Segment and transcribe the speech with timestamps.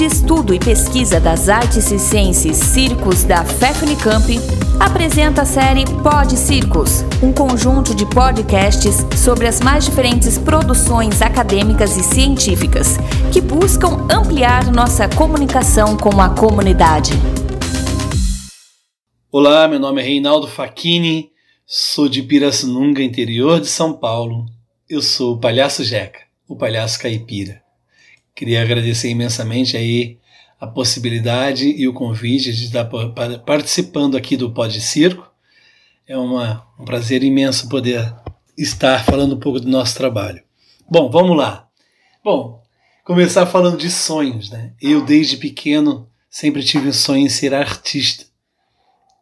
[0.00, 4.38] de Estudo e Pesquisa das Artes e Ciências Circos da FEFNICAMP,
[4.80, 11.98] apresenta a série Pod Circos, um conjunto de podcasts sobre as mais diferentes produções acadêmicas
[11.98, 12.96] e científicas
[13.30, 17.12] que buscam ampliar nossa comunicação com a comunidade.
[19.30, 21.30] Olá, meu nome é Reinaldo Facchini,
[21.66, 24.46] sou de Pirassununga, interior de São Paulo.
[24.88, 27.60] Eu sou o Palhaço Jeca, o Palhaço Caipira.
[28.40, 30.16] Queria agradecer imensamente aí
[30.58, 32.88] a possibilidade e o convite de estar
[33.44, 35.30] participando aqui do Pod Circo.
[36.08, 38.10] É uma, um prazer imenso poder
[38.56, 40.42] estar falando um pouco do nosso trabalho.
[40.90, 41.68] Bom, vamos lá.
[42.24, 42.62] Bom,
[43.04, 44.72] começar falando de sonhos, né?
[44.80, 48.24] Eu desde pequeno sempre tive o sonho em ser artista.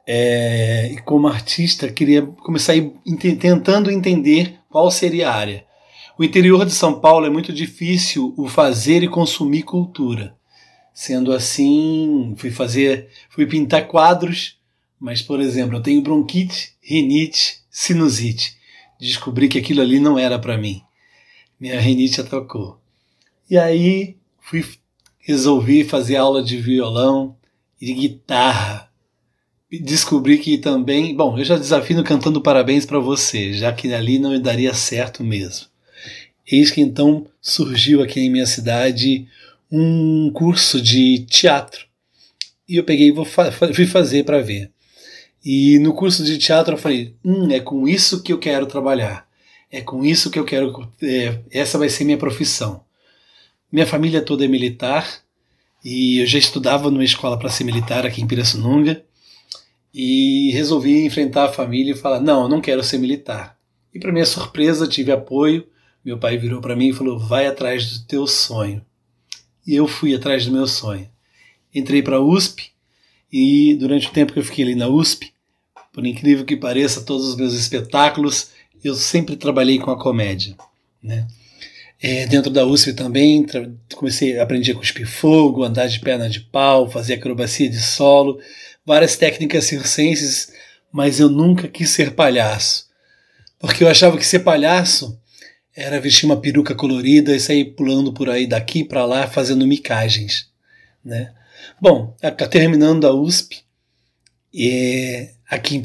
[0.06, 2.74] É, e como artista queria começar
[3.40, 5.67] tentando entender qual seria a área.
[6.18, 10.36] O interior de São Paulo é muito difícil o fazer e consumir cultura.
[10.92, 14.58] Sendo assim, fui fazer, fui pintar quadros,
[14.98, 18.56] mas por exemplo, eu tenho bronquite, rinite, sinusite.
[18.98, 20.82] Descobri que aquilo ali não era para mim.
[21.60, 22.80] Minha rinite atacou.
[23.48, 24.64] E aí fui
[25.20, 27.36] resolvi fazer aula de violão
[27.80, 28.90] e de guitarra.
[29.70, 34.40] Descobri que também, bom, eu já desafio cantando parabéns para você, já que ali não
[34.40, 35.68] daria certo mesmo.
[36.50, 39.28] Eis que então surgiu aqui em minha cidade
[39.70, 41.86] um curso de teatro.
[42.66, 44.70] E eu peguei e fui fazer para ver.
[45.44, 49.28] E no curso de teatro eu falei: hum, é com isso que eu quero trabalhar.
[49.70, 50.90] É com isso que eu quero.
[51.02, 52.82] É, essa vai ser minha profissão.
[53.70, 55.22] Minha família toda é militar
[55.84, 59.04] e eu já estudava numa escola para ser militar aqui em Pirassununga
[59.92, 63.58] e resolvi enfrentar a família e falar: não, eu não quero ser militar.
[63.94, 65.66] E para minha surpresa tive apoio
[66.08, 68.82] meu pai virou para mim e falou: vai atrás do teu sonho.
[69.66, 71.06] E eu fui atrás do meu sonho.
[71.74, 72.70] Entrei para a USP
[73.30, 75.30] e durante o tempo que eu fiquei ali na USP,
[75.92, 78.50] por incrível que pareça, todos os meus espetáculos
[78.82, 80.56] eu sempre trabalhei com a comédia,
[81.02, 81.26] né?
[82.00, 83.44] É, dentro da USP também
[83.94, 88.38] comecei a aprender a cuspir fogo, andar de perna de pau, fazer acrobacia de solo,
[88.86, 90.52] várias técnicas circenses,
[90.90, 92.88] mas eu nunca quis ser palhaço,
[93.58, 95.17] porque eu achava que ser palhaço
[95.78, 100.50] era vestir uma peruca colorida e sair pulando por aí daqui para lá fazendo micagens,
[101.04, 101.32] né?
[101.80, 102.16] Bom,
[102.50, 103.62] terminando a USP,
[104.52, 105.82] e aqui em,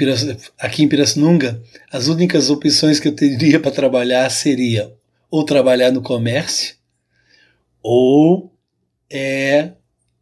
[0.57, 1.61] aqui em Pirassununga,
[1.91, 4.91] as únicas opções que eu teria para trabalhar seria
[5.29, 6.75] ou trabalhar no comércio
[7.83, 8.51] ou
[9.11, 9.73] é,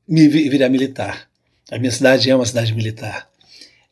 [0.06, 1.30] me virar militar.
[1.72, 3.30] A minha cidade é uma cidade militar.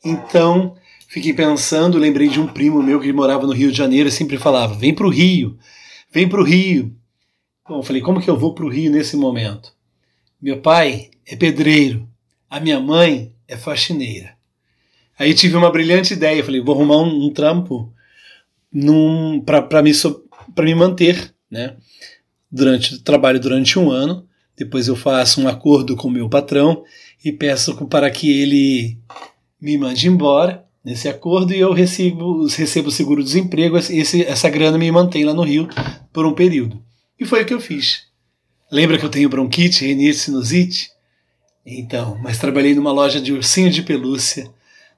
[0.03, 0.75] Então,
[1.09, 4.37] Fiquei pensando, lembrei de um primo meu que morava no Rio de Janeiro e sempre
[4.37, 5.57] falava: vem para o Rio,
[6.11, 6.95] vem para o Rio.
[7.67, 9.73] Bom, eu falei: como que eu vou para o Rio nesse momento?
[10.39, 12.07] Meu pai é pedreiro,
[12.47, 14.35] a minha mãe é faxineira.
[15.17, 17.91] Aí tive uma brilhante ideia, falei: vou arrumar um, um trampo
[19.43, 19.91] para me,
[20.59, 21.75] me manter, né?
[22.51, 26.83] Durante trabalho durante um ano, depois eu faço um acordo com o meu patrão
[27.25, 28.99] e peço para que ele
[29.59, 35.33] me mande embora nesse acordo e eu recebo, recebo seguro-desemprego, essa grana me mantém lá
[35.33, 35.67] no Rio
[36.11, 36.81] por um período.
[37.19, 38.07] E foi o que eu fiz.
[38.71, 40.91] Lembra que eu tenho bronquite, rinite, sinusite?
[41.65, 44.49] Então, mas trabalhei numa loja de ursinho de pelúcia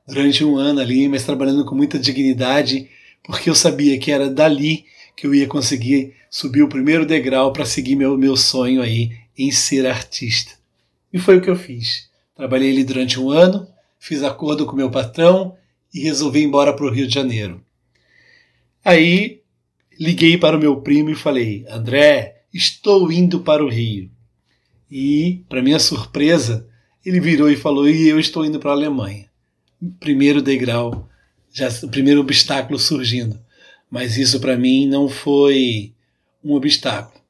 [0.08, 2.90] durante um ano ali, mas trabalhando com muita dignidade,
[3.24, 7.66] porque eu sabia que era dali que eu ia conseguir subir o primeiro degrau para
[7.66, 10.54] seguir meu, meu sonho aí em ser artista.
[11.12, 12.10] E foi o que eu fiz.
[12.36, 13.68] Trabalhei ali durante um ano,
[14.00, 15.56] fiz acordo com meu patrão,
[15.94, 17.64] e resolvi ir embora para o Rio de Janeiro.
[18.84, 19.42] Aí
[20.00, 24.10] liguei para o meu primo e falei: André, estou indo para o Rio.
[24.90, 26.68] E, para minha surpresa,
[27.06, 29.30] ele virou e falou: E eu estou indo para a Alemanha.
[30.00, 31.08] Primeiro degrau,
[31.52, 33.40] já o primeiro obstáculo surgindo.
[33.90, 35.94] Mas isso para mim não foi
[36.44, 37.21] um obstáculo.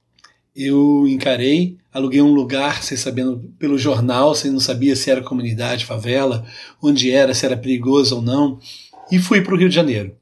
[0.55, 5.85] Eu encarei, aluguei um lugar, sem sabendo pelo jornal, sem não sabia se era comunidade,
[5.85, 6.45] favela,
[6.81, 8.59] onde era, se era perigoso ou não,
[9.11, 10.15] e fui para o Rio de Janeiro.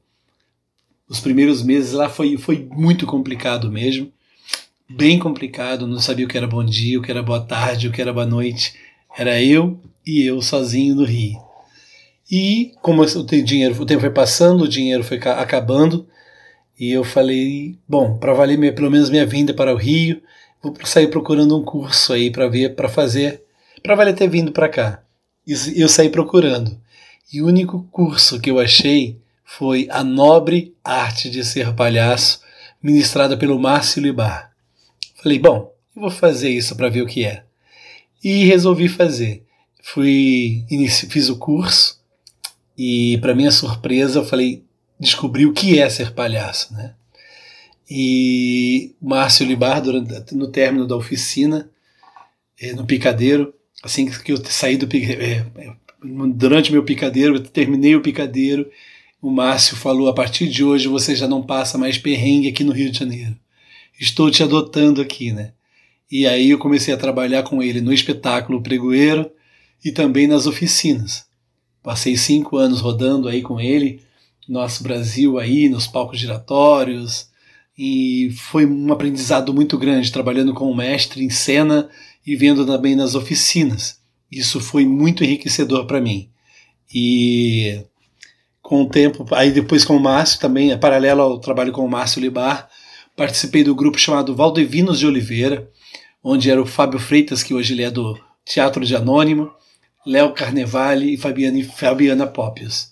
[1.08, 4.12] Os primeiros meses lá foi, foi muito complicado mesmo,
[4.88, 7.92] bem complicado, não sabia o que era bom dia, o que era boa tarde, o
[7.92, 8.74] que era boa noite.
[9.16, 11.38] Era eu e eu sozinho no Rio.
[12.30, 16.06] E como o dinheiro, o tempo foi passando, o dinheiro foi acabando,
[16.80, 20.22] e eu falei, bom, para valer minha, pelo menos minha vinda para o Rio,
[20.62, 23.42] vou sair procurando um curso aí para ver, para fazer,
[23.82, 25.02] para valer ter vindo para cá.
[25.46, 26.80] E eu saí procurando.
[27.30, 32.40] E o único curso que eu achei foi A Nobre Arte de Ser Palhaço,
[32.82, 34.50] ministrada pelo Márcio Libar.
[35.22, 37.44] Falei, bom, eu vou fazer isso para ver o que é.
[38.24, 39.44] e resolvi fazer.
[39.82, 40.64] Fui
[41.10, 42.00] fiz o curso
[42.76, 44.64] e para minha surpresa eu falei
[45.00, 46.94] descobri o que é ser palhaço, né?
[47.90, 51.68] E Márcio Libar durante, no término da oficina
[52.60, 53.52] é, no picadeiro
[53.82, 55.44] assim que eu saí do é,
[56.34, 58.70] durante meu picadeiro eu terminei o picadeiro
[59.20, 62.72] o Márcio falou: a partir de hoje você já não passa mais perrengue aqui no
[62.72, 63.36] Rio de Janeiro.
[63.98, 65.52] Estou te adotando aqui, né?
[66.10, 69.30] E aí eu comecei a trabalhar com ele no espetáculo Pregoeiro
[69.84, 71.26] e também nas oficinas.
[71.82, 74.00] Passei cinco anos rodando aí com ele,
[74.50, 77.28] nosso Brasil aí, nos palcos giratórios,
[77.78, 81.88] e foi um aprendizado muito grande trabalhando com o mestre em cena
[82.26, 84.00] e vendo também nas oficinas.
[84.30, 86.28] Isso foi muito enriquecedor para mim.
[86.92, 87.84] E
[88.60, 91.90] com o tempo, aí depois com o Márcio também, é paralelo ao trabalho com o
[91.90, 92.68] Márcio Libar,
[93.16, 95.70] participei do grupo chamado Valdevinos de Oliveira,
[96.22, 99.50] onde era o Fábio Freitas, que hoje ele é do Teatro de Anônimo,
[100.04, 102.89] Léo Carnevale e Fabiana, Fabiana Poppius.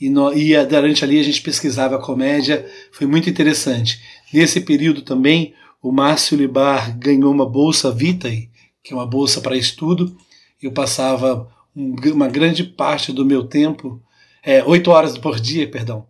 [0.00, 4.00] E, no, e durante ali a gente pesquisava a comédia, foi muito interessante.
[4.32, 8.50] Nesse período também, o Márcio Libar ganhou uma bolsa Vitae,
[8.82, 10.16] que é uma bolsa para estudo.
[10.62, 14.02] Eu passava um, uma grande parte do meu tempo
[14.46, 16.06] é, oito horas por dia, perdão,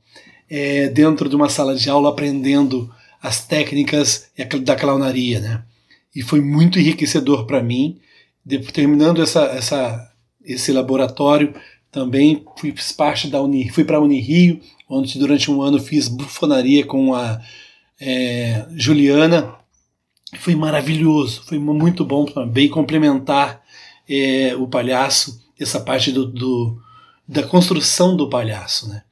[0.50, 2.92] é, dentro de uma sala de aula aprendendo
[3.22, 4.30] as técnicas
[4.62, 5.64] da clownaria, né?
[6.14, 7.98] E foi muito enriquecedor para mim.
[8.74, 10.12] terminando essa, essa,
[10.44, 11.54] esse laboratório,
[11.96, 16.84] também fui parte da Uni, fui para a Unirio, onde durante um ano fiz bufonaria
[16.84, 17.40] com a
[17.98, 19.54] é, Juliana.
[20.38, 23.62] Foi maravilhoso, foi muito bom também complementar
[24.06, 26.78] é, o palhaço, essa parte do, do
[27.26, 29.02] da construção do palhaço, né?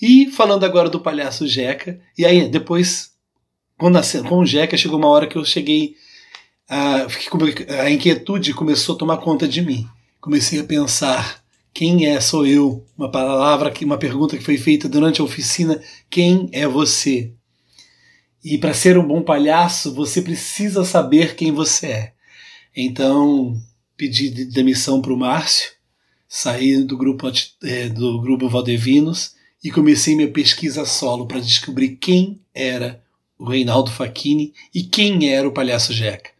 [0.00, 3.10] E falando agora do palhaço Jeca, e aí depois,
[3.76, 5.94] quando com o Jeca, chegou uma hora que eu cheguei,
[6.66, 7.06] a,
[7.82, 9.86] a inquietude começou a tomar conta de mim.
[10.22, 11.42] Comecei a pensar,
[11.78, 12.84] quem é sou eu?
[12.96, 15.80] Uma palavra, uma pergunta que foi feita durante a oficina,
[16.10, 17.32] quem é você?
[18.44, 22.12] E para ser um bom palhaço, você precisa saber quem você é.
[22.74, 23.56] Então,
[23.96, 25.70] pedi demissão para o Márcio,
[26.28, 27.30] saí do grupo,
[27.62, 33.00] é, do grupo Valdevinos e comecei minha pesquisa solo para descobrir quem era
[33.38, 36.30] o Reinaldo Facchini e quem era o Palhaço Jeca.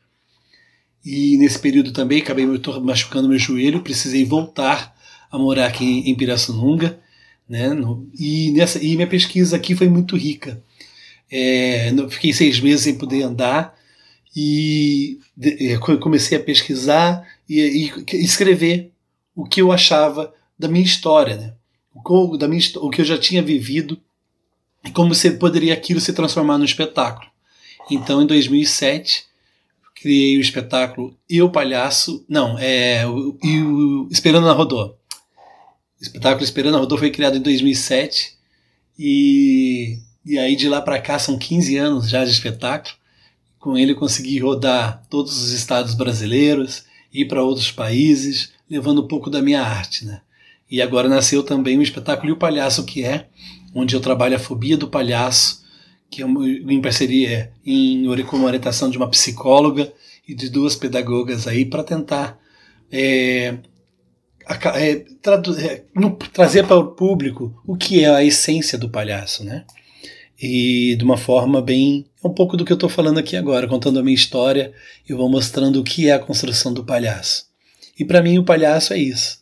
[1.04, 2.44] E nesse período também acabei
[2.82, 4.97] machucando meu joelho, precisei voltar
[5.30, 6.98] a morar aqui em Pirassununga,
[7.48, 7.70] né?
[8.18, 10.62] E, nessa, e minha pesquisa aqui foi muito rica.
[11.30, 13.74] É, fiquei seis meses sem poder andar
[14.34, 17.60] e é, comecei a pesquisar e,
[18.10, 18.92] e escrever
[19.34, 21.52] o que eu achava da minha história, né?
[21.94, 23.98] o, da minha, o que eu já tinha vivido
[24.84, 27.28] e como você poderia aquilo se transformar no espetáculo.
[27.90, 29.26] Então, em 2007,
[29.94, 34.94] criei o espetáculo Eu Palhaço, não, é o, o Esperando na Rodô.
[36.00, 38.36] O espetáculo Esperando Rodô foi criado em 2007
[38.96, 42.94] e, e aí de lá para cá são 15 anos já de espetáculo.
[43.58, 49.28] Com ele consegui rodar todos os estados brasileiros, ir para outros países, levando um pouco
[49.28, 50.20] da minha arte, né?
[50.70, 53.26] E agora nasceu também o espetáculo E o Palhaço que é,
[53.74, 55.64] onde eu trabalho a fobia do palhaço,
[56.10, 59.92] que é em parceria em com uma orientação de uma psicóloga
[60.26, 62.38] e de duas pedagogas aí para tentar
[62.90, 63.58] é,
[64.74, 65.04] é, é,
[66.32, 69.64] trazer para o público o que é a essência do palhaço, né?
[70.40, 72.06] E de uma forma bem.
[72.22, 74.72] É um pouco do que eu estou falando aqui agora, contando a minha história,
[75.08, 77.46] eu vou mostrando o que é a construção do palhaço.
[77.98, 79.38] E para mim o palhaço é isso.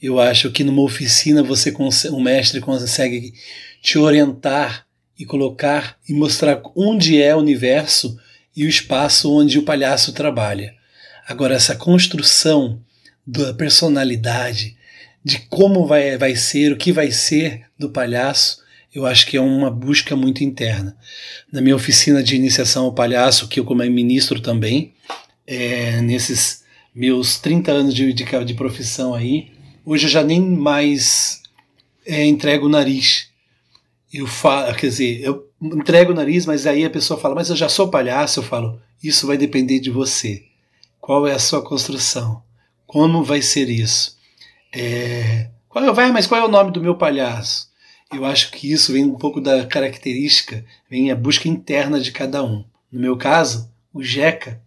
[0.00, 1.74] Eu acho que numa oficina você
[2.10, 3.34] o mestre consegue
[3.82, 4.86] te orientar
[5.18, 8.16] e colocar e mostrar onde é o universo
[8.56, 10.72] e o espaço onde o palhaço trabalha.
[11.26, 12.80] Agora essa construção
[13.30, 14.74] da personalidade,
[15.22, 18.62] de como vai, vai ser, o que vai ser do palhaço,
[18.94, 20.96] eu acho que é uma busca muito interna.
[21.52, 24.94] Na minha oficina de iniciação ao palhaço, que eu como ministro também,
[25.46, 29.52] é, nesses meus 30 anos de, de, de profissão aí,
[29.84, 31.42] hoje eu já nem mais
[32.06, 33.28] é, entrego o nariz.
[34.10, 37.56] Eu falo, quer dizer, eu entrego o nariz, mas aí a pessoa fala, mas eu
[37.56, 38.40] já sou palhaço.
[38.40, 40.44] Eu falo, isso vai depender de você.
[40.98, 42.47] Qual é a sua construção?
[42.88, 44.16] Como vai ser isso?
[44.72, 47.68] É, qual é, vai, mas qual é o nome do meu palhaço?
[48.10, 52.42] Eu acho que isso vem um pouco da característica, vem a busca interna de cada
[52.42, 52.64] um.
[52.90, 54.62] No meu caso, o Jeca,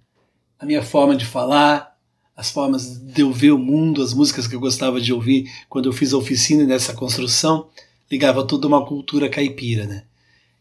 [0.59, 1.97] a minha forma de falar,
[2.37, 5.89] as formas de eu ver o mundo, as músicas que eu gostava de ouvir quando
[5.89, 7.69] eu fiz a oficina nessa construção,
[8.09, 10.03] ligava tudo a uma cultura caipira, né?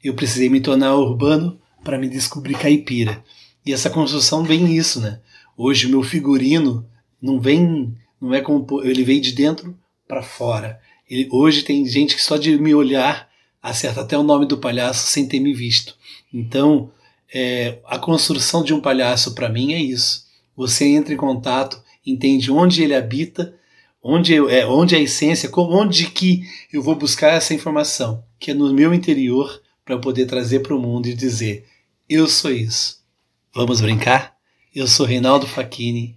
[0.03, 3.23] Eu precisei me tornar urbano para me descobrir caipira.
[3.67, 5.21] E essa construção vem nisso, né?
[5.59, 6.89] Hoje o meu figurino
[7.21, 10.81] Não vem, não é como ele veio de dentro para fora.
[11.09, 13.29] Ele, hoje tem gente que só de me olhar
[13.63, 15.97] acerta até o nome do palhaço sem ter me visto.
[16.33, 16.91] Então,
[17.33, 20.27] é, a construção de um palhaço para mim é isso.
[20.57, 23.55] Você entra em contato, entende onde ele habita,
[24.03, 28.51] onde, é, onde é a essência, como, onde que eu vou buscar essa informação, que
[28.51, 31.67] é no meu interior, para poder trazer para o mundo e dizer:
[32.09, 33.01] eu sou isso.
[33.55, 34.37] Vamos brincar?
[34.75, 36.17] Eu sou Reinaldo Facchini,